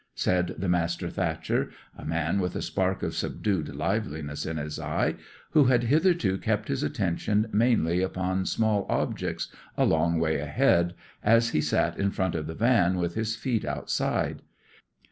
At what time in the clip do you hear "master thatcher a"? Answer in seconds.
0.67-2.03